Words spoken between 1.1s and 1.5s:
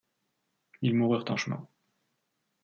en